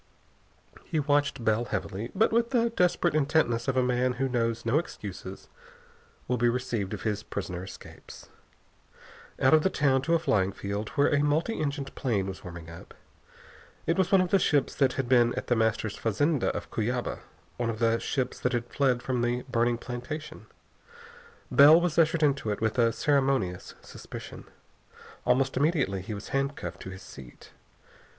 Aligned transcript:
He 0.83 0.99
watched 0.99 1.45
Bell 1.45 1.65
heavily, 1.65 2.09
but 2.15 2.33
with 2.33 2.49
the 2.49 2.71
desperate 2.71 3.13
intentness 3.13 3.67
of 3.67 3.77
a 3.77 3.83
man 3.83 4.13
who 4.13 4.27
knows 4.27 4.65
no 4.65 4.79
excuses 4.79 5.47
will 6.27 6.37
be 6.37 6.49
received 6.49 6.95
if 6.95 7.03
his 7.03 7.21
prisoner 7.21 7.63
escapes. 7.65 8.27
Out 9.39 9.53
of 9.53 9.61
the 9.61 9.69
town 9.69 10.01
to 10.01 10.15
a 10.15 10.17
flying 10.17 10.53
field, 10.53 10.89
where 10.95 11.13
a 11.13 11.21
multi 11.23 11.53
engined 11.61 11.93
plane 11.93 12.25
was 12.25 12.43
warming 12.43 12.67
up. 12.67 12.95
It 13.85 13.95
was 13.95 14.11
one 14.11 14.21
of 14.21 14.31
the 14.31 14.39
ships 14.39 14.73
that 14.73 14.93
had 14.93 15.07
been 15.07 15.35
at 15.35 15.45
The 15.45 15.55
Master's 15.55 15.95
fazenda 15.97 16.47
of 16.47 16.71
Cuyaba, 16.71 17.19
one 17.57 17.69
of 17.69 17.77
the 17.77 17.99
ships 17.99 18.39
that 18.39 18.53
had 18.53 18.73
fled 18.73 19.03
from 19.03 19.21
the 19.21 19.43
burning 19.43 19.77
plantation. 19.77 20.47
Bell 21.51 21.79
was 21.79 21.99
ushered 21.99 22.23
into 22.23 22.49
it 22.49 22.59
with 22.59 22.79
a 22.79 22.91
ceremonious 22.91 23.75
suspicion. 23.83 24.45
Almost 25.25 25.55
immediately 25.57 26.01
he 26.01 26.15
was 26.15 26.29
handcuffed 26.29 26.81
to 26.81 26.89
his 26.89 27.03
seat. 27.03 27.51